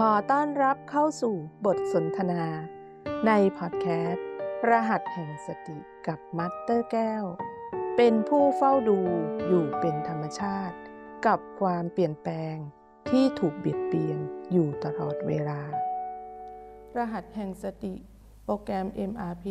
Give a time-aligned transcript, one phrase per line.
[0.00, 1.34] ขอต้อนรับเข้าสู่
[1.66, 2.44] บทสนทนา
[3.26, 4.26] ในพอดแคสต์
[4.68, 7.24] รหัสแห่งสติกับมัตเตอร์แก้ว
[7.96, 8.98] เป็นผู้เฝ้าดู
[9.48, 10.76] อยู่เป็นธรรมชาติ
[11.26, 12.56] กับความเปลี่ยนแปลง
[13.10, 14.18] ที่ถูกเบียดเบียน
[14.52, 15.60] อยู่ตลอดเวลา
[16.96, 17.94] รหัสแห่งสติ
[18.44, 19.46] โปรแกรม MRP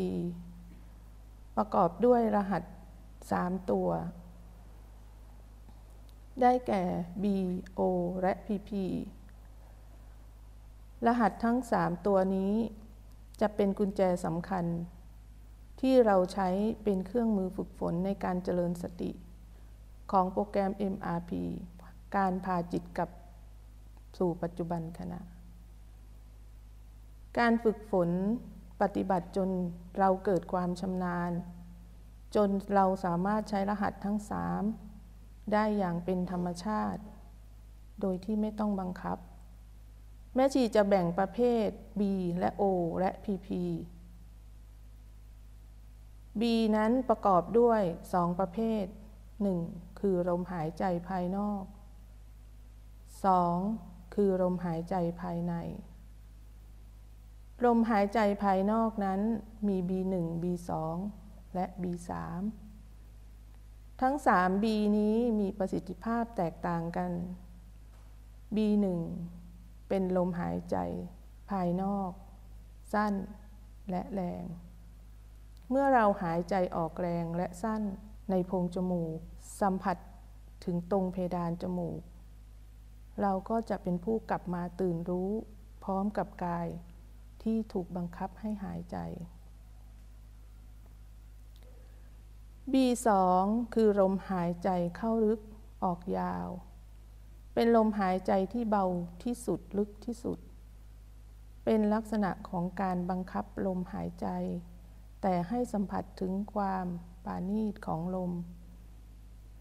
[1.57, 2.63] ประกอบด้วยรหัส
[3.15, 3.89] 3 ตัว
[6.41, 6.83] ได้แก่
[7.23, 7.25] B
[7.79, 7.81] O
[8.21, 8.71] และ PP
[11.05, 12.53] รหัสทั้ง 3 ตัวนี้
[13.41, 14.65] จะเป็นกุญแจสำคัญ
[15.81, 16.49] ที่เราใช้
[16.83, 19.11] เป็นเครื่องมือฝึกฝนในการเจริญสติ
[20.11, 21.31] ของโปรแกรม MRP
[22.15, 23.09] การพาจิตกลับ
[24.17, 25.21] สู่ปัจจุบันขณะ
[27.39, 28.09] การฝึกฝน
[28.81, 29.49] ปฏิบัติจน
[29.99, 31.31] เราเกิดความชำนาญ
[32.35, 34.63] จนเราสามารถใช้รหัสทั้งสาม
[35.53, 37.01] ได้อย่างเป็นธรรมชาติ
[38.01, 39.17] โดยที่ไม่ต้องบังคับ
[40.35, 41.67] แม่ชีจะแบ่งประเภท
[41.99, 42.01] B
[42.39, 42.63] และ O
[42.99, 43.49] และ PP
[46.39, 46.43] B
[46.75, 47.81] นั้นประกอบด้วย
[48.13, 48.85] สองประเภท
[49.41, 49.99] 1.
[49.99, 51.63] คือลมหายใจภายนอก
[53.29, 54.15] 2.
[54.15, 55.53] คือลมหายใจภายใน
[57.65, 59.21] ลมหายใจภายนอกนั้น
[59.67, 60.71] มี B1 B2
[61.55, 62.11] และ B3
[64.01, 64.65] ทั้ง 3 B
[64.97, 67.11] นี้มีประสิทธิภาพแตกต่างกัน
[68.55, 68.85] B1
[69.87, 70.77] เป็นลมหายใจ
[71.49, 72.11] ภายนอก
[72.93, 73.13] สั้น
[73.89, 74.45] และแรง
[75.69, 77.81] เมื่อเราหายใจออกแรงและสั้น
[78.29, 79.17] ในโพรงจมูก
[79.61, 79.97] สัมผัส
[80.65, 82.01] ถึงตรงเพดานจมูก
[83.21, 85.31] เราก็จะเป็นผู้กลับมาตื่นรู้
[85.83, 86.67] พร้อมกับกาย
[87.43, 88.97] ที่ถูกบังคับให้หายใจ
[92.71, 93.07] B2
[93.73, 95.39] คือลมหายใจเข้าลึก
[95.83, 96.47] ออกยาว
[97.57, 98.85] เป็นลมหายใจที่เบา
[99.23, 100.39] ที่สุดลึกที่สุด
[101.65, 104.27] เป็นลักษณะของการบังคับลมหายใจ
[105.21, 106.85] แต่ให้สัมผัสถึงความ
[107.25, 108.31] ปานีตของลม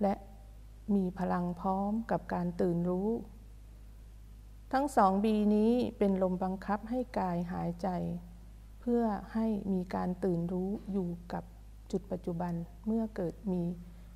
[0.03, 0.15] และ
[0.95, 3.09] มีพลังพร้อมกับการตื่นรู้
[4.73, 7.89] ทั้งสองบีนี้เป็นลมบังคับให้กายหายใจ
[8.81, 9.03] เพื่อ
[9.33, 11.45] ให้มีการตื่นรู้อยู่กับ
[11.91, 12.53] จุดปัจจุบัน
[12.87, 13.63] เมื่อเกิดมี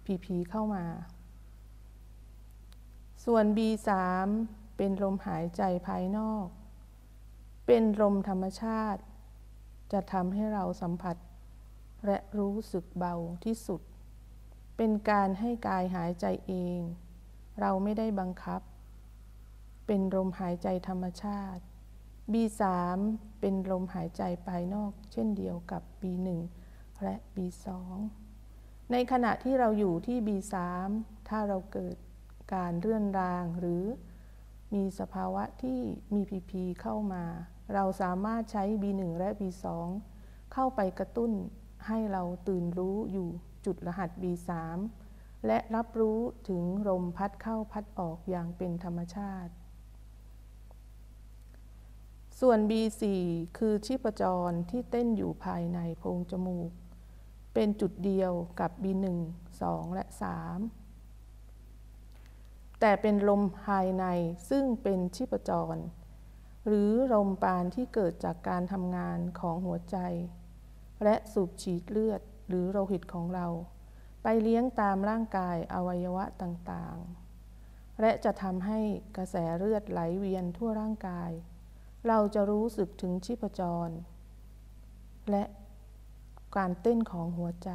[0.05, 0.85] PP เข้ามา
[3.25, 3.91] ส่วน B3
[4.77, 6.47] เป็นลมหายใจภายนอก
[7.67, 9.03] เป็นลมธรรมชาติ
[9.93, 11.17] จะทำให้เราสัมผัส
[12.07, 13.15] และรู้สึกเบา
[13.45, 13.81] ที่สุด
[14.77, 16.81] เป็นการให้กายหายใจเอง
[17.61, 18.61] เราไม่ได้บังคับ
[19.87, 21.63] เป็นลมหายใจธรรมชาติ
[22.33, 22.63] B3
[23.41, 26.29] เป็นลมหายใจภายนอก เช่นเดียวกับ B1
[27.03, 27.67] และ B2
[28.93, 30.55] ในขณะที่เราอยู่ที่ B3
[31.29, 31.97] ถ้าเราเกิด
[32.55, 33.85] การเลื่อนราง หรือ
[34.75, 35.81] มีสภาวะที่
[36.15, 37.25] มี PP เข้ามา
[37.75, 39.67] เราสามารถใช้ B1 และ B2
[40.53, 41.33] เข้าไปกระตุ้น
[41.87, 43.29] ให้เราตื่นรู้อยู่
[43.65, 44.51] จุดรหัส B3
[45.47, 49.53] และรับรู้ถึงลมพัดเข้าพัดออกอย่างเป็นธรรมชาติ
[52.41, 53.03] ส่วน B4
[53.59, 56.71] คือชีพจรที่เต้นอยู่ภายในโพรงจมูก
[57.55, 59.07] เป็นจุดเดียวกับ B1
[59.53, 60.78] 2 และ 3
[62.81, 64.05] แต่เป็นลมภายใน
[64.51, 65.77] ซึ่งเป็นชีพจร
[66.67, 69.97] หรือลมปานที่เกิดจากการทำงานของหัวใจ
[71.05, 73.47] และสูบฉีดเลือดหรือโลหิตของเรา
[74.23, 78.81] ไปเลี้ยงตามร่างกายอวัยวะต่างๆ และจะทำให้
[79.17, 81.31] กระแสเลือดไหลเวียนทั่วร่างกาย
[82.09, 83.91] เราจะรู้สึกถึงชีพจร
[85.31, 85.45] และ
[86.57, 87.71] การเต้นของหัวใจ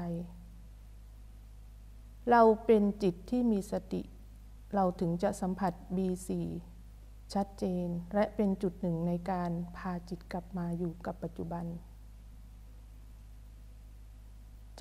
[2.30, 4.02] เราเป็นจิตที่มีสติ
[4.74, 6.30] เราถึงจะสัมผัส B4
[7.34, 11.66] ชัดเจน และเป็นจุดหนึ่งในการพาจิตกลับมาอยู่กับปัจจุบัน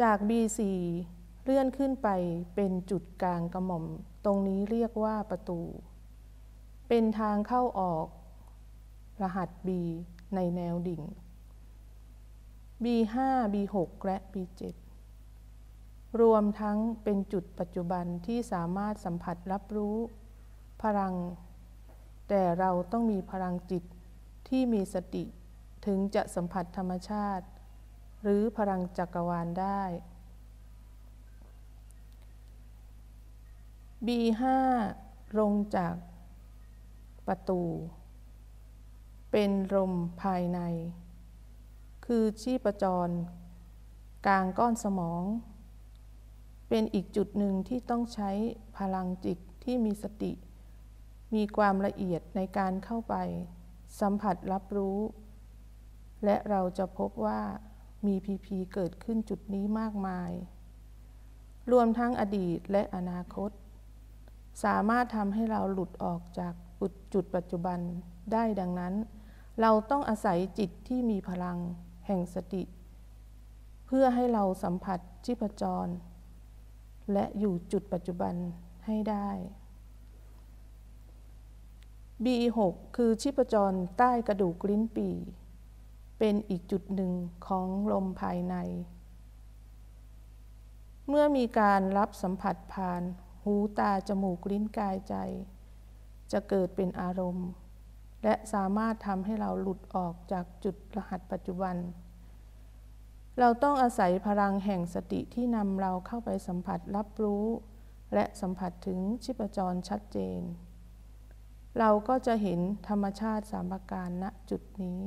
[0.00, 0.60] จาก B4
[1.42, 2.08] เลื่อนขึ้นไป
[2.54, 3.84] เป็นจุดกลางกระหม่อม
[4.24, 5.60] ตรงนี้เรียกว่าประตู
[6.88, 8.06] เป็นทางเข้าออก
[9.22, 9.68] รหัส B
[10.34, 11.02] ในแนวดิ่ง
[12.84, 13.16] B5
[13.54, 14.81] B6 และ B7
[16.20, 19.96] รวมทั้งเป็นจุดปัจจุบันที่สามารถสัมผัสรับรู้
[20.82, 21.14] พลัง
[22.28, 23.84] แต่เราต้องมีพลังจิต
[24.48, 25.24] ที่มีสติ
[25.86, 27.46] ถึงจะสัมผัสธรรมชาติ
[28.22, 29.82] หรือพลังจักรวาลได้
[34.06, 34.42] B5
[35.38, 35.94] ลงจาก
[37.26, 37.62] ประตู
[39.30, 39.92] เป็นลม
[40.22, 40.60] ภายใน
[42.06, 43.08] คือชีพจร
[44.26, 45.22] กลางก้อนสมอง
[46.74, 48.30] เป็นอีกจุดหนึ่งที่ต้องใช้
[48.78, 50.32] พลังจิตที่มีสติ
[51.34, 53.14] มีความละเอียดในการเข้าไป
[54.00, 54.98] สัมผัสรับรู้
[56.24, 57.40] และเราจะพบว่า
[58.06, 60.30] มีพีพีเกิดขึ้นจุดนี้มากมาย
[61.72, 63.50] รวมทั้งอดีตและอนาคต
[64.64, 66.54] สามารถทำให้เราหลุดออกจาก
[67.14, 67.80] จุดปัจจุบัน
[68.32, 68.94] ได้ดังนั้น
[69.60, 71.58] เราต้องอาศัยจิตที่มีพลัง
[72.06, 72.62] แห่งสติ
[73.86, 75.92] เพื่อให้เราสัมผัสชีพจร
[77.12, 78.34] และอยู่จุดปัจจุบัน
[78.86, 79.28] ให้ได้
[82.24, 82.58] B6
[82.96, 85.08] คือชีพจรใต้กระดูกลิ้นปี
[86.18, 87.12] เป็นอีกจุดหนึ่ง
[87.46, 88.54] ของลมภายใน
[91.08, 93.02] เมื่อมีการรับสัมผัสผ่าน
[93.44, 95.14] หูตาจมูกลิ้นกายใจ
[96.32, 97.48] จะเกิดเป็นอารมณ์
[98.24, 101.76] และสามารถทำให้เราหลุดออกจากจุดรหัสปัจจุบัน
[103.38, 107.44] เราต้องอาศัยพลังแห่งสติที่นำเราเข้าไปสัมผัสรับรู้
[108.14, 110.40] และสัมผัสถึงชีพจรชัดเจน
[111.78, 115.02] เราก็จะเห็นธรรมชาติสามประการณจุดนี้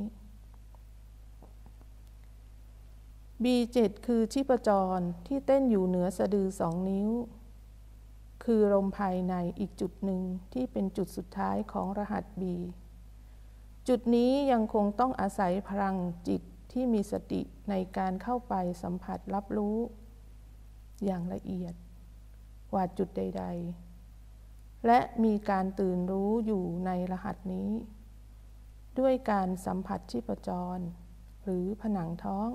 [3.43, 7.09] B7 คือชีพจรที่เต้นอยู่เหนือสะดือสองนิ้ว
[8.43, 10.21] คือลมภายในอีกจุดหนึ่ง
[10.53, 12.43] ที่เป็นจุดสุดท้ายของรหัส B
[13.87, 15.95] จุดนี้ยังคงต้องอาศัยพลัง
[16.27, 16.41] จิต
[16.77, 19.77] ที่มีสติในการเข้าไปสัมผัสรับรู้
[21.05, 21.73] อย่างละเอียด
[22.71, 23.43] กว่าจุดใด
[24.15, 27.69] ๆ และมีการตื่นรู้อยู่ในรหัสนี้
[28.99, 30.79] ด้วยการสัมผัสชีพจร
[31.43, 32.47] หรือผนังท้อง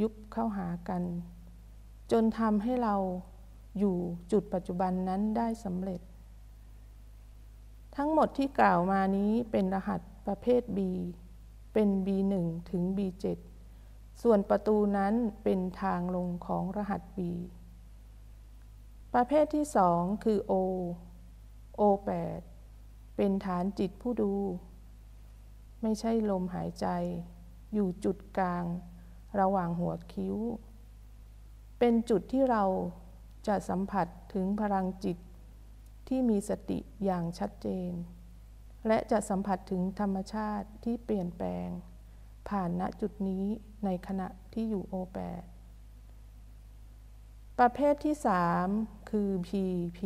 [0.00, 1.02] ยุบเข้าหากัน
[2.12, 2.96] จนทำให้เรา
[3.78, 3.96] อยู่
[4.32, 6.00] จุดปัจจุบันนั้นได้สำเร็จ
[7.96, 10.78] ทั้งหมดที่กล่าวมานี้เป็นรหัสประเภท B
[11.80, 12.34] เป็น B1
[12.70, 13.38] ถึง B7
[14.22, 15.14] ส่วนประตูนั้น
[15.44, 17.18] เป็นทางลงของรหัส B
[19.14, 20.52] ประเภทที่สองคือ O
[21.76, 22.40] โอแปด
[23.16, 24.34] เป็นฐานจิตผู้ดู
[25.82, 26.86] ไม่ใช่ลมหายใจ
[27.74, 28.64] อยู่จุดกลาง
[29.40, 30.36] ระหว่างหัวคิ้ว
[31.78, 32.64] เป็นจุดที่เรา
[33.46, 35.18] จะสัมผัสถึงพลังจิต
[36.08, 37.92] ที่มีสติอย่างชัดเจน
[38.86, 41.68] และจะสัมผัสถึงธรรมชาติที่เปลี่ยนแปลง
[42.48, 43.44] ผ่านณจุดนี้
[43.84, 45.42] ในขณะที่อยู่โอแปด
[47.58, 48.66] ประเภทที่สาม
[49.10, 50.00] คือ PP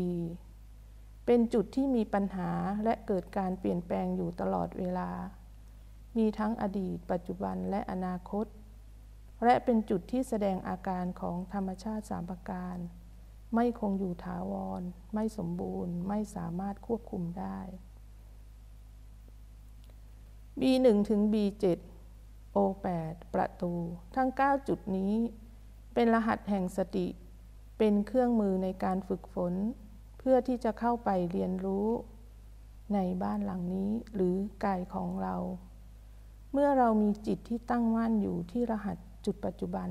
[1.27, 2.51] เป็นจุดที่มีปัญหา
[2.85, 5.11] และเกิดการเปลี่ยนแปลงอยู่ตลอดเวลา
[6.19, 8.47] มีทั้งอดีต ปัจจุบันและอนาคต
[9.45, 12.77] และเป็นจุดที่แสดงอาการของธรรมชาติสามประการ
[13.55, 14.83] ไม่คงอยู่ถาวร
[15.15, 17.59] ไม่สมบูรณ์ ไม่สามารถควบคุมได้
[20.61, 21.65] B1 ถึง B7
[22.57, 23.73] O8 ประตู
[24.17, 25.15] ทั้ง 9 จุดนี้
[25.95, 27.07] เป็นรหัสแห่งสติ
[27.79, 29.55] เป็นเครื่องมือในการฝึกฝน
[30.19, 31.89] เพื่อที่จะเข้าไปเรียนรู้
[32.95, 34.35] ในบ้านหลังนี้หรือ
[34.65, 35.37] กายของเรา
[36.53, 39.91] เมื่อเรามีจิตที่ตั้งมั่นอยู่ที่รหัสจุดปัจจุบัน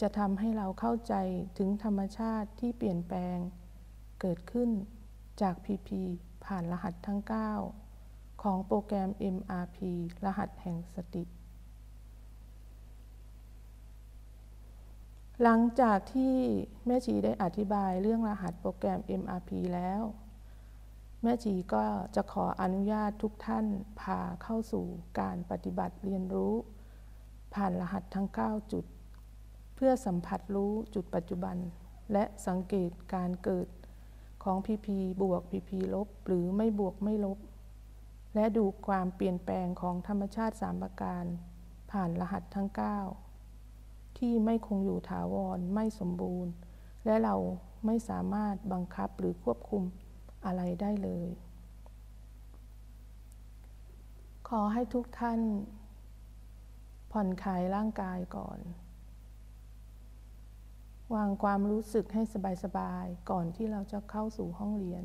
[0.00, 1.14] จะทำให้เราเข้าใจ
[1.58, 3.38] ถึงธรรมชาติที่เปลี่ยนแปลง
[4.20, 4.70] เกิดขึ้น
[5.40, 6.02] จากพีพี
[6.44, 7.81] ผ่านรหัสทั้ง 9
[8.42, 9.78] ของโปรแกรม MRP
[10.24, 11.24] รหัสแห่งสติ
[15.42, 16.36] หลังจากที่
[16.86, 20.02] แม่ชีได้อธิบายเรื่องรหัสโปรแกรม MRP แล้ว
[21.22, 21.84] แม่ชีก็
[22.14, 23.66] จะขออนุญาตทุกท่าน
[24.00, 24.84] พาเข้าสู่
[25.20, 26.54] การปฏิบัติเรียนรู้
[27.54, 28.84] ผ่านรหัสทั้ง 9 จุด
[29.74, 31.56] เพื่อสัมผัสรู้จุดปัจจุบัน
[32.12, 33.68] และสังเกตการเกิด
[34.44, 34.88] ของ PP
[35.22, 37.38] บวก PP ลบ หรือไม่บวกไม่ลบ
[38.34, 41.24] และดูความเปลี่ยนแปลงของธรรมชาติสามประการ
[41.90, 42.68] ผ่านรหัสทั้ง
[43.44, 46.52] 9 ที่ไม่คงอยู่ถาวรไม่สมบูรณ์
[47.04, 47.34] และเรา
[47.86, 49.82] ไม่สามารถบังคับหรือควบคุม
[50.44, 51.28] อะไรได้เลย
[54.48, 55.40] ขอให้ทุกท่าน
[57.12, 58.58] ผ่อนคลายร่างกายก่อน
[61.14, 62.22] วางความรู้สึกให้
[62.64, 65.04] สบายๆ ก่อนที่เราจะเข้าสู่ห้องเรียน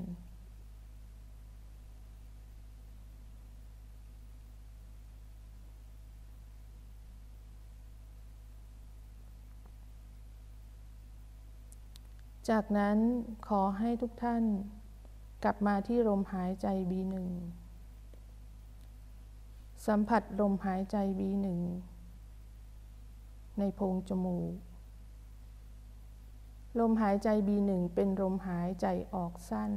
[12.50, 12.98] จากนั้น
[13.48, 14.44] ขอให้ทุกท่าน
[15.44, 17.16] กลับมาที่ลมหายใจ B1
[19.88, 21.48] สัมผัสลมหายใจ B1
[23.60, 24.54] ในโพรงจมูก
[26.80, 29.72] ลมหายใจ B1 เป็นลมหายใจออกสั้น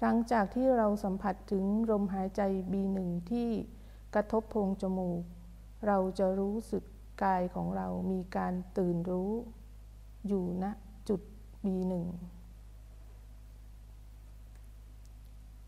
[0.00, 2.98] หลังจากที่เราสัมผัสถึงลมหายใจ B1
[3.30, 3.48] ที่
[4.14, 5.22] กระทบโพรงจมูก
[5.86, 6.84] เราจะรู้สึก
[7.22, 9.32] กายของเรามีการตื่นรู้
[10.26, 10.64] อยู่ณ
[11.08, 11.20] จุด
[11.64, 11.94] B1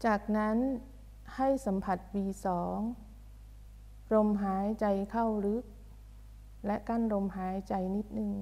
[0.05, 0.57] จากนั้น
[1.37, 2.47] ให้สัมผัส B2
[4.15, 5.65] ลมหายใจเข้าลึก
[6.67, 8.33] และกั้นลมหายใจนิดนึง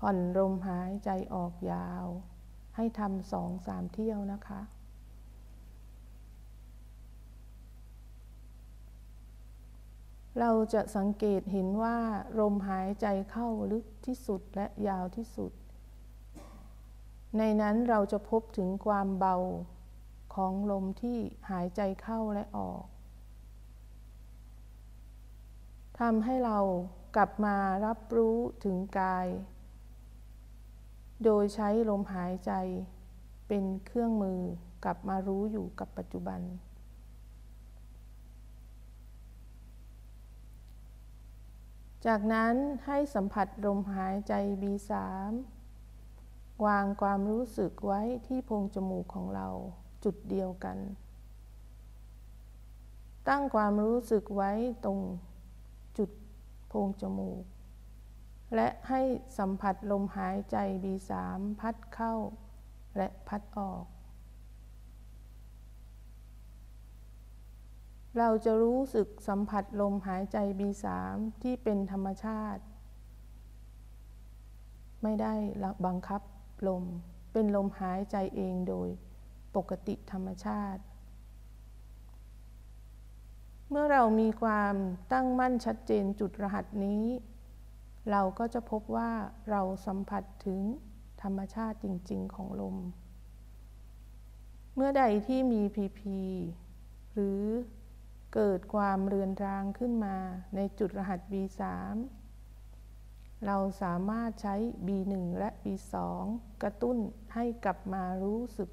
[0.00, 2.06] ผ่อนลมหายใจออกยาว
[2.76, 4.60] ให้ทำสองสามเที่ยวนะคะ
[10.40, 11.98] เราจะสังเกตเห็นว่า
[12.40, 15.52] ลมหายใจเข้าลึกที่สุดและยาวที่สุด
[17.38, 19.36] ในนั้นเราจะพบถึงความเบา
[20.34, 21.18] ของลมที่
[21.50, 22.84] หายใจเข้าและออก
[26.00, 26.58] ทำให้เรา
[27.16, 29.26] กลับมารับรู้ถึงกาย
[31.24, 32.52] โดยใช้ลมหายใจ
[33.48, 34.40] เป็นเครื่องมือ
[34.84, 36.40] กลับมารู้อยู่กับปัจจุบัน
[42.06, 42.54] จากนั้น
[42.86, 44.32] ให้สัมผัสลมหายใจ
[44.62, 44.92] B3
[46.66, 49.48] วางความรู้สึกไว้ที่โพรงจมูกของเรา
[50.04, 50.78] จุดเดียวกัน
[53.28, 54.52] ตั้งความรู้สึกไว้
[54.84, 54.98] ตรง
[55.98, 56.10] จุด
[56.68, 57.42] โพรงจมูก
[58.54, 59.02] และให้
[59.38, 61.12] สัมผัสลมหายใจ B3
[61.60, 62.14] พัดเข้า
[62.96, 63.84] และพัดออก
[68.18, 70.86] เราจะรู้สึกสัมผัสลมหายใจ B3
[71.42, 72.62] ที่เป็นธรรมชาติ
[75.02, 75.34] ไม่ได้
[75.86, 76.22] บังคับ
[76.68, 76.84] ลม
[77.32, 78.88] เป็นลมหายใจเองโดย
[79.56, 80.82] ปกติธรรมชาติ
[83.70, 84.74] เมื่อเรามีความ
[85.12, 87.04] ตั้งมั่นชัดเจนจุดรหัสนี้
[88.10, 89.10] เราก็จะพบว่า
[89.50, 90.60] เราสัมผัสถึง
[91.22, 92.76] ธรรมชาติจริง ๆ ของลม
[94.74, 96.18] เมื่อใดที่มีพีพี
[97.14, 97.40] หรือ
[98.34, 100.16] เกิดความเรือนรางขึ้นมา
[100.54, 101.62] ในจุดรหัส B3
[103.46, 105.94] เราสามารถใช้ B1 และ B2
[106.62, 106.96] กระตุ้น
[107.34, 108.70] ให้กลับมารู้สึก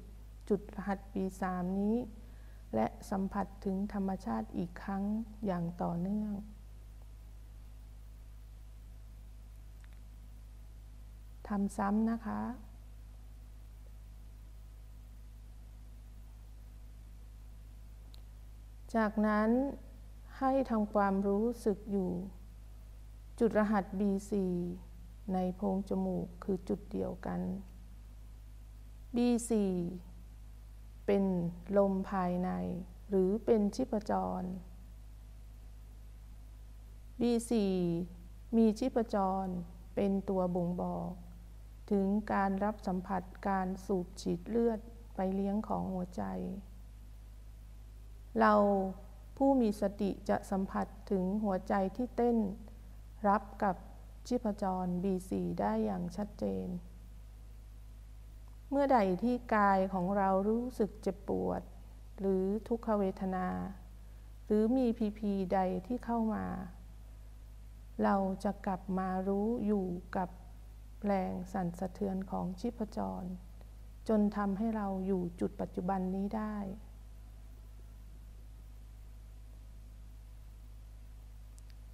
[0.48, 1.96] จุดรหัสปีสามนี้
[2.74, 5.02] และสัมผัสถึงธรรมชาติอีกครั้ง
[5.46, 6.32] อย่างต่อเนื่อง
[11.48, 12.40] ทำซ้ำนะคะ
[18.96, 19.50] จากนั้น
[20.38, 22.10] ให้ทำความรู้สึกอยู่
[23.38, 24.32] จุดรหัส B4
[25.34, 27.40] ในโพรงจมูกคือจุดเดียวกัน
[29.16, 29.50] B4
[31.06, 31.24] เป็น
[31.76, 32.50] ลมภายใน
[33.08, 34.42] หรือเป็นชิปจร
[37.20, 37.52] B4
[38.56, 39.46] มีชิปจร
[39.94, 41.10] เป็นตัวบ่งบอก
[41.90, 44.80] ถึงการรับสัมผัสการสูบฉีดเลือด
[45.16, 46.22] ไปเลี้ยงของหัวใจ
[48.38, 48.54] เรา
[49.36, 52.36] ผู้มีสติจะสัมผัสถึงหัวใจที่เต้น
[53.28, 53.76] รับกับ
[54.26, 56.66] ชีพจร B4 ได้อย่างชัดเจน
[58.70, 61.62] เมื่อใดที่กายของเรารู้สึกเจ็บปวด
[62.18, 63.48] หรือทุกขเวทนา
[64.46, 66.46] หรือมีพีพีใดที่เข้ามา
[68.04, 70.28] เราจะกลับมารู้อยู่กับ
[71.06, 73.24] แรงสั่นสะเทือนของชีพจร
[74.08, 76.56] จนทำให้เราอยู่จุดปัจจุบันนี้ได้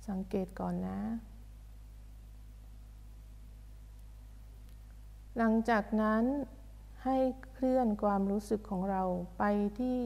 [0.08, 1.00] สังเกตก่อนนะ
[5.36, 6.24] หลังจากนั้น
[7.04, 7.18] ให้
[7.52, 9.02] เคลื่อนความรู้สึกของเรา
[9.38, 9.44] ไป
[9.80, 9.98] ที่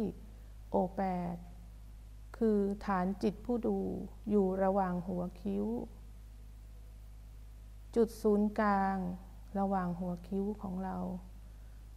[0.71, 1.02] โอแป
[1.35, 1.37] ด
[2.38, 3.78] คือฐานจิตผู้ดู
[4.30, 5.66] อยู่ระหว่างหัวคิ้ว
[7.97, 8.97] จุดศูนย์กลาง
[9.59, 10.97] ระหว่างหัวคิ้วของเรา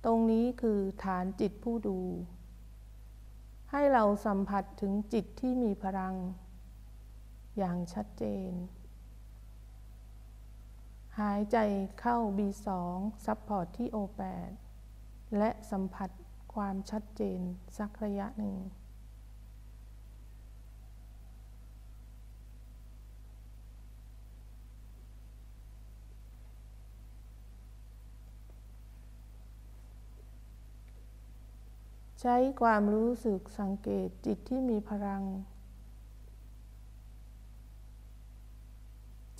[0.05, 1.99] ตรงนี้คือฐานจิตผู้ดู
[3.71, 6.15] ให้เราสัมผัสถึงจิตที่มีพลัง
[7.57, 8.51] อย่างชัดเจน
[11.19, 11.57] หายใจ
[11.99, 12.69] เข้า B2
[13.25, 14.51] ซับพอร์ตที่ O8
[15.37, 16.09] และสัมผัส
[16.53, 17.39] ความชัดเจน
[17.77, 18.57] สักระยะหนึ่ง
[32.21, 35.23] ใช้ความรู้สึกสังเกตจิตที่มีพลัง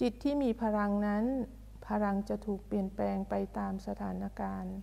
[0.05, 1.25] จิตที่มีพลังนั้น
[1.87, 4.75] พลังจะถูกเปลี่ยนแปลงไปตามสถานการณ์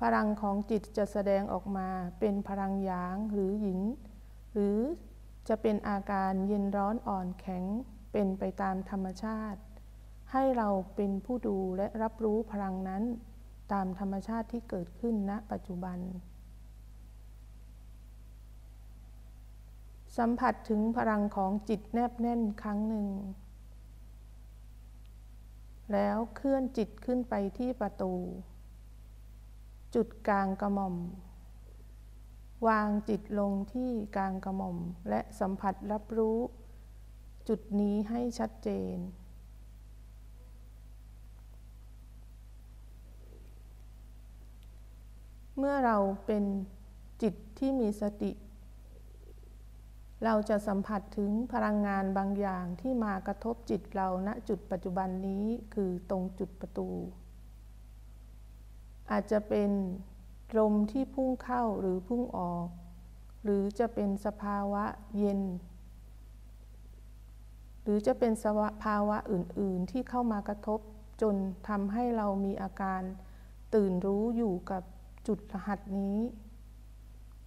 [0.00, 1.88] พลังของจิตจะแสดงออกมา
[2.20, 3.80] เป็นพลังหยางหรือหยิน
[4.52, 4.78] หรือ
[5.48, 7.64] จะเป็นอาการเย็นร้อนอ่อนแข็ง
[8.12, 9.60] เป็นไปตามธรรมชาติ
[10.32, 13.02] ให้เราเป็นผู้ดูและรับรู้พลังนั้น
[13.72, 15.98] ตามธรรมชาติที่เกิดขึ้นณปัจจุบัน
[20.16, 23.08] สัมผัสถึงพลังของจิตแนบแน่นครั้งหนึ่ง
[25.92, 28.12] แล้วเคลื่อนจิตขึ้นไปที่ประตู
[29.94, 30.96] จุดกลางกระหม่อม
[32.68, 34.76] วางจิตลงที่กลางกระหม่อม
[35.08, 36.38] และสัมผัสรับรู้
[37.48, 38.96] จุดนี้ให้ชัดเจน
[45.58, 46.44] เมื่อเราเป็น
[47.22, 48.30] จิตที่มีสติ
[50.24, 55.44] เราจะสัมผัสถึงพลังงานบางอย่างที่มากระทบจิตเราณจุดปัจจุบันนี้
[55.74, 56.88] คือตรงจุดประตู
[59.10, 59.70] อาจจะเป็น
[60.58, 62.66] ลมที่พุ่งเข้าหรือพุ่งออก
[63.44, 64.84] หรือจะเป็นสภาวะ
[65.16, 65.40] เย็น
[67.82, 68.46] หรือจะเป็นส
[68.82, 70.80] ภาวะอื่น ๆ ที่เข้ามากระทบ
[71.22, 71.34] จน
[71.68, 73.02] ทำให้เรามีอาการ
[73.74, 74.82] ตื่นรู้อยู่กับ
[75.26, 76.18] จุดรหัสนี้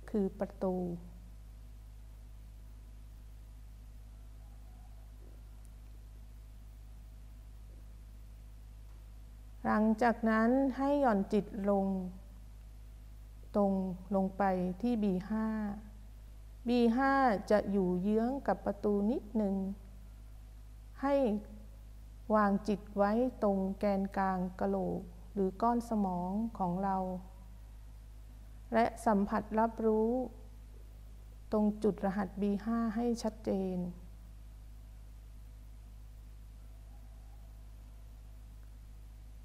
[0.09, 0.75] คือประตู
[9.71, 11.85] หลังจากนั้นให้หย่อนจิตลง
[13.55, 13.73] ตรง
[14.15, 14.43] ลงไป
[14.81, 15.31] ที่ B5
[16.67, 16.99] B5
[17.51, 19.55] จะอยู่เยื้องกับประตูนิดหนึ่ง
[21.01, 21.15] ให้
[22.35, 23.11] วางจิตไว้
[23.43, 25.01] ตรงแกนกลางกะโหลก
[25.33, 26.97] หรือก้อนสมองของเรา
[28.73, 30.09] และสัมผัสรับรู้
[31.51, 33.77] ตรงจุดรหัส B5 ให้ชัดเจน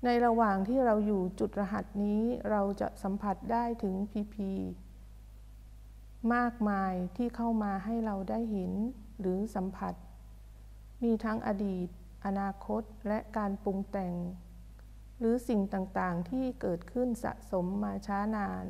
[0.04, 4.50] ในระหว่างที่เราอยู่จุดรหัสนี้เราจะสัมผัสได้ถึงพีพี
[6.34, 8.72] มากมายที่เข้ามาให้เราได้เห็น
[9.20, 9.94] หรือสัมผัส
[11.02, 11.88] มีทั้งอดีต
[12.24, 14.14] อนาคตและการปรุงแต่ง
[15.18, 18.66] หรือสิ่งต่างๆที่เกิดขึ้นสะสมมาช้านาน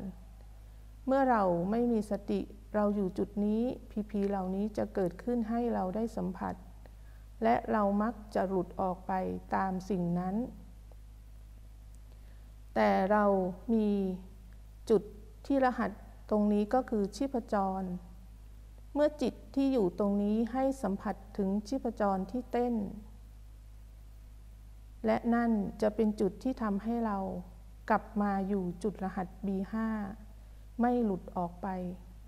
[1.05, 2.41] เมื่อเราไม่มีสติ
[2.75, 3.61] เราอยู่จุดนี้
[3.91, 6.55] พีพีเหล่านี้จะเกิดขึ้นให้เราได้สัมผัส
[7.43, 9.11] และเรามักจะหลุดออกไป
[9.55, 10.35] ตามสิ่งนั้น
[12.75, 13.25] แต่เรา
[13.73, 13.89] มี
[14.89, 15.01] จุด
[15.45, 15.91] ที่รหัส
[16.29, 17.83] ตรงนี้ก็คือชีพจร
[18.93, 22.75] เมื่อจิตที่อยู่ตรงนี้ให้สัมผัสถึงชีพจรที่เต้น
[25.05, 27.17] และนั่นจะเป็นจุดที่ทำให้เรา
[27.89, 29.73] กลับมาอยู่จุดรหัส B5
[30.81, 31.67] ไม่หลุดออกไป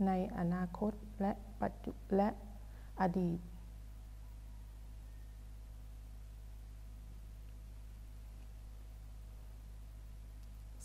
[0.06, 2.30] ในอนาคตและปัจจุและ
[3.02, 3.40] อดีต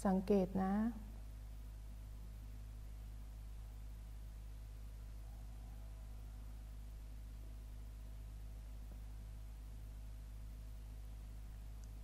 [0.05, 0.75] สังเกตนะ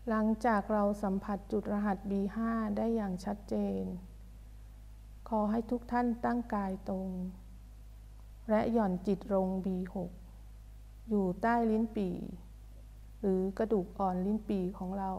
[0.09, 2.39] หลังจากเราสัมผัสจุดรหัส B5
[2.77, 3.85] ได้อย่างชัดเจน
[5.29, 7.09] ขอให้ทุกท่านตั้งกายตรง
[8.51, 9.97] และหย่อนจิตลง B6
[11.09, 12.17] อยู่ใต้ลิ้นปี่
[13.21, 15.13] หรือกระดูกอ่อนลิ้นปี่ของเรา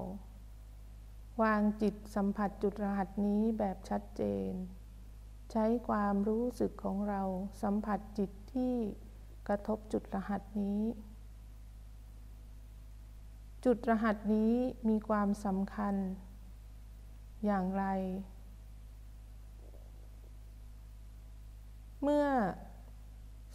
[1.42, 4.52] วางจิตสัมผัสจุดรหัสนี้แบบชัดเจน
[5.52, 7.22] ใช้ความรู้สึกของเรา
[7.64, 8.76] สัมผัสจิตที่
[9.48, 10.82] กระทบจุดรหัสนี้
[13.66, 14.54] จุดรหัสนี้
[14.90, 15.96] มีความสำคัญ
[17.46, 17.86] อย่างไร
[22.04, 22.28] เมื่อ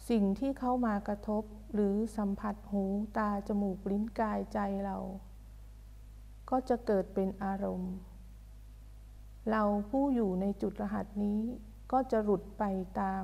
[0.09, 1.43] สิ่งที่เข้ามากระทบ
[1.73, 2.83] หรือสัมผัสหู
[3.17, 4.97] ตาจมูกลิ้นกายใจเรา
[6.49, 7.93] ก็จะเกิดเป็นอารมณ์
[9.49, 11.41] เราผู้อยู่ในจุดรหัสนี้
[11.91, 12.63] ก็จะหลุดไป
[12.99, 13.23] ตาม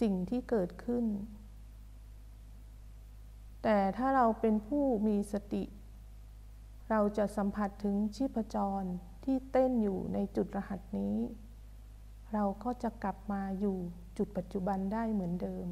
[0.00, 1.04] สิ่งที่เกิดขึ้น
[3.62, 5.64] แต่ถ้าเราเป็นผู้มีสติ
[6.90, 8.82] เราจะสัมผัสถึงชีพจร
[9.24, 11.16] ที่เต้นอยู่ในจุดรหัสนี้
[12.32, 13.76] เราก็จะกลับมาอยู่
[14.16, 15.66] จุดปัจจุบันได้เหมือนเดิม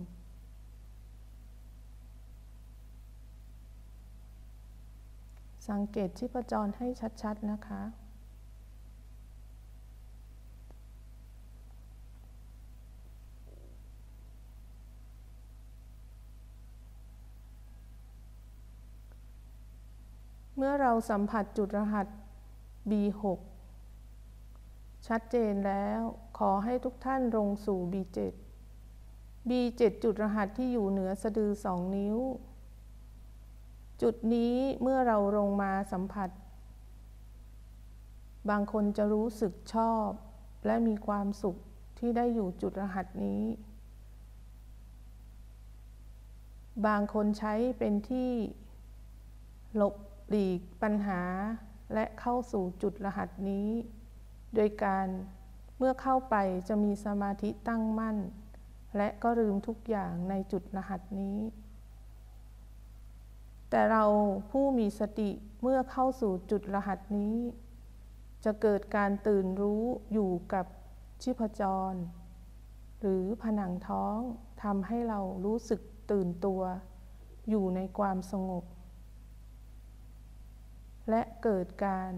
[5.68, 6.87] สังเกตชีพจรให้
[7.23, 7.83] ชัดๆนะคะ
[20.57, 22.07] เมื่อเราสัมผัสจุดรหัส
[22.90, 23.23] B6
[25.07, 26.01] ชัดเจนแล้ว
[26.38, 28.18] ขอให้ทุกท่านลงสู่ B7
[29.49, 32.16] B7 จุดรหัสที่อยู่เหนือสะดือสองนิ้ว
[34.03, 36.31] จุดนี้เมื่อเราลงมาสัมผัส
[38.51, 40.09] บางคนจะรู้สึกชอบ
[40.67, 41.57] และมีความสุข
[41.99, 43.43] ที่ได้อยู่จุดรหัสนี้
[46.87, 48.31] บางคนใช้เป็นที่
[49.77, 49.95] หลบ
[50.29, 51.23] หลีกปัญหา
[51.95, 53.69] และเข้าสู่จุดรหัสนี้
[54.55, 55.07] โดยการ
[55.79, 56.37] เมื่อเข้าไป
[56.69, 58.17] จะมีสมาธิตั้งมั่น
[58.97, 61.39] และก็ลืมทุกอย่างในจุดรหัสนี้
[63.71, 64.05] แต่เรา
[64.51, 65.31] ผู้มีสติ
[65.63, 67.37] เมื่อเข้าสู่จุดรหัสนี้
[68.45, 70.67] จะเกิดการตื่นรู้อยู่กับ
[71.23, 71.95] ชีพจร
[73.01, 74.17] หรือผนังท้อง
[74.63, 75.81] ทำให้เรารู้สึก
[76.11, 76.63] ตื่นตัว
[77.49, 78.65] อยู่ในความสงบ
[81.11, 82.13] และเกิดการ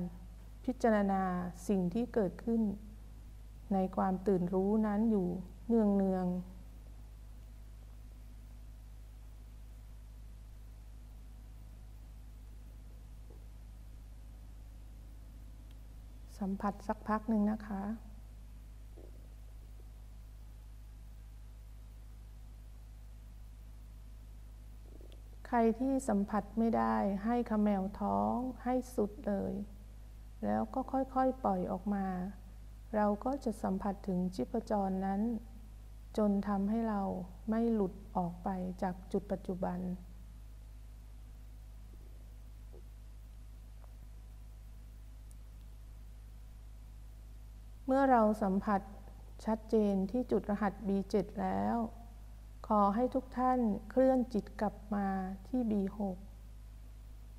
[0.65, 1.23] พิจารณา
[1.69, 2.63] สิ่งที่เกิดขึ้น
[3.73, 5.29] ในความตื่นรู้นั้นอยู่
[5.69, 6.27] เนืองเนือง
[16.43, 17.83] สัมผัสสักพักหนึ่งนะคะ
[25.47, 29.53] ใครที่สัมผัสไม่ได้ให้ขมแมวท้องให้สุดเลย
[30.45, 32.07] แล้วก็ค่อยๆปล่อยออกมา
[32.97, 35.21] เราก็จะสัมผัสถึงชิพจรนั้น
[36.19, 37.03] จนทำให้เรา
[37.51, 38.49] ไม่หลุดออกไป
[38.83, 39.79] จากจุดปัจจุบัน
[47.95, 48.81] มื่อเราสัมผัส
[49.45, 51.77] ชัดเจนที่จุดรหัส B7 แล้ว
[52.67, 55.07] ขอให้ทุกท่านเคลื่อนจิตกลับมา
[55.49, 55.99] ที่ B6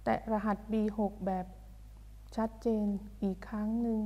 [0.04, 1.46] แตะรหัส B6 แบบ
[2.36, 2.86] ชัดเจน
[3.24, 4.04] อีกครั้งหนึ่ง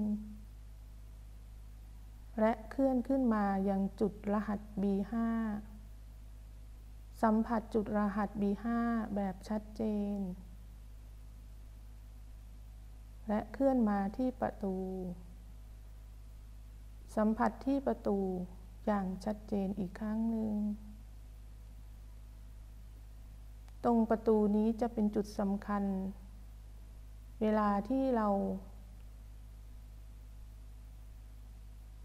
[2.40, 5.14] และเคลื่อนขึ้นมายังจุดรหัส B5
[7.22, 8.66] สัมผัสจุดรหัส B5
[9.16, 9.84] แบบชัดเจ
[10.18, 10.20] น
[13.28, 14.76] และเคลื่อนมาที่ประตู
[17.18, 18.18] สัมผัสที่ประตู
[18.86, 20.54] อย่างชัดเจนอีกครั้งหนึ่ง
[23.86, 25.84] ตรงประตูนี้จะเป็นจุดสำคัญ
[27.42, 28.28] เวลาที่เรา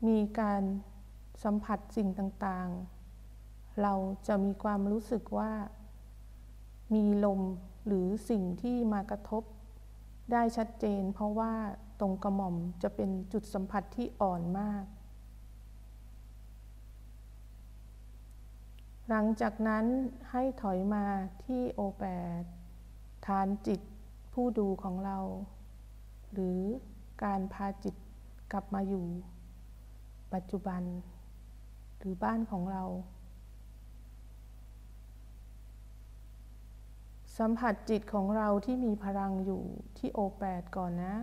[0.09, 0.63] มีการ
[1.45, 3.95] สัมผัสสิ่งต่างๆ เรา
[4.27, 5.53] จะมีความรู้สึกว่า
[6.95, 7.41] มีลม
[7.87, 9.43] หรือสิ่งที่มากระทบ
[10.33, 11.53] ได้ชัดเจน เพราะว่า
[12.01, 14.85] ตรงกระหม่อมจะเป็นจุดสัมผัสที่อ่อนมาก
[19.15, 19.87] หลังจากนั้น
[20.31, 21.05] ให้ถอยมา
[21.45, 22.05] ที่โอแป
[22.41, 22.43] ด
[23.27, 23.81] ฐานจิต
[24.33, 25.19] ผู้ดูของเรา
[26.33, 26.61] หรือ
[27.25, 27.95] การพาจิต
[28.53, 29.07] กลับมาอยู่
[30.35, 30.83] ปัจจุบัน
[31.99, 32.85] หรือบ้านของเรา
[37.39, 39.63] สัมผัสจิตของเราที่มีพลังอยู่
[39.99, 41.15] ที่โอแปดก่อนนะ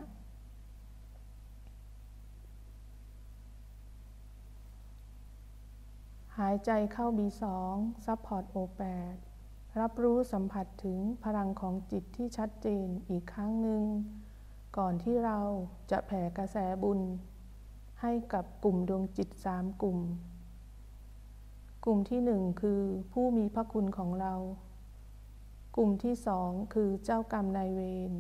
[6.44, 7.44] หายใจเข้า B2
[8.06, 9.16] ซับพอร์ต O8
[9.80, 13.84] รับรู้สัมผัสถึงพลังของจิตที่ชัดเจนอีกครั้งหนึ่ง
[14.78, 15.40] ก่อนที่เรา
[15.92, 17.00] จะแผ่กระแสบุญ
[18.02, 20.00] ให้กับกลุ่มดวงจิตสามกลุ่ม
[21.86, 22.82] กลุ่มที่หนึ่งคือ
[23.14, 24.34] ผู้มีพระคุณของเรา
[25.76, 28.12] กลุ่มที่สองคือเจ้ากรรมนายเวร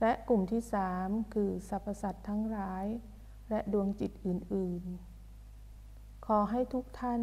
[0.00, 2.84] และกลุ่มที่สามคือสรรพสัตว์ทั้งหลาย
[3.50, 5.13] และดวงจิตอื่น ๆ
[6.26, 7.22] ขอให้ทุกท่าน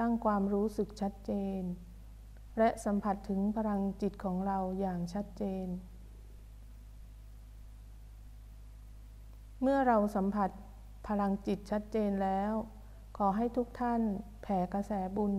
[0.00, 1.62] ตั้งความรู้สึกชัดเจน
[2.58, 5.66] และสัมผัสถึงพลังจิตของเราอย่างชัดเจน
[9.62, 10.50] เมื่อเราสัมผัส
[11.08, 12.52] พลังจิตชัดเจนแล้ว
[13.18, 14.02] ขอให้ทุกท่าน
[14.42, 15.34] แผ่กระแสบุญ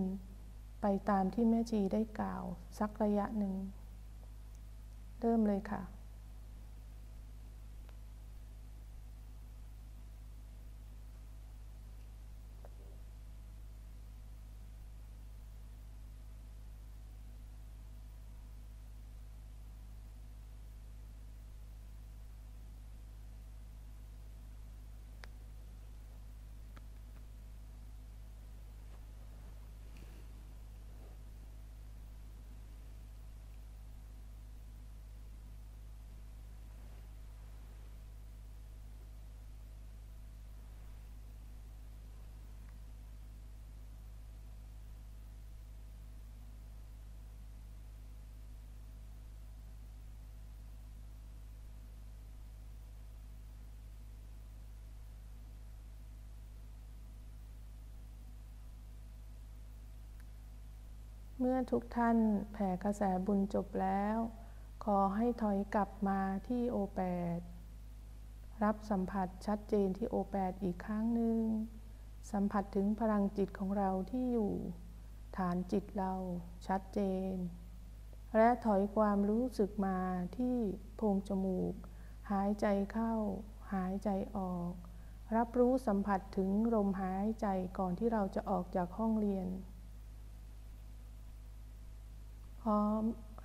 [0.82, 2.42] ไปตามที่แม่ชีได้กล่าว
[2.78, 3.54] สักระยะหนึ่ง
[5.20, 5.82] เริ่มเลยค่ะ
[61.44, 62.18] เมื่อทุกท่าน
[62.52, 64.18] แผ่กระแสบุญจบแล้ว
[64.84, 67.00] ขอให้ถอยกลับมาที่โอแป
[67.36, 67.38] ด
[68.64, 71.38] รับสัมผัสชัดเจนที่โอแปดอีกครั้งหนึ่ง
[72.32, 74.52] สัมผัสถึงพลังจิตของเราที่อยู่
[75.36, 76.14] ฐานจิตเรา
[76.66, 77.00] ชัดเจ
[77.30, 77.32] น
[78.36, 79.98] และถอยความรู้สึกมา
[80.38, 80.56] ที่
[80.94, 81.74] โพรงจมูก
[82.30, 83.14] หายใจเข้า
[83.72, 84.72] หายใจออก
[85.36, 87.46] รับรู้สัมผัสถึงลมหายใจ
[87.78, 89.48] ก่อนที่เราจะออกจากห้องเรียน
[92.62, 93.02] พร้อม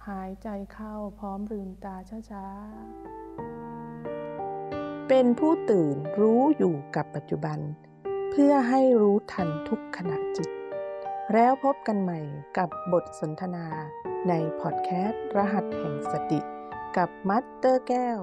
[0.08, 1.96] หายใจเข้าพร้อมลืมตา
[2.32, 7.60] ช้าๆ เป็นผู้ตื่นรู้อยู่กับปัจจุบัน
[8.32, 10.50] เพื่อให้รู้ทันทุกขณะจิต
[11.34, 12.20] แล้วพบกันใหม่
[12.58, 13.68] กับบทสนทนา
[14.30, 16.40] ในพอดแคสต์รหัสแห่งสติ
[16.98, 18.20] กับมัตเตอร์แก้ว